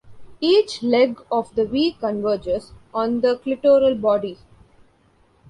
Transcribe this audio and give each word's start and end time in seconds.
Each 0.39 0.81
"leg" 0.81 1.21
of 1.31 1.53
the 1.53 1.63
"V" 1.63 1.93
converges 1.99 2.71
on 2.91 3.21
the 3.21 3.37
clitoral 3.37 4.01
body. 4.01 4.39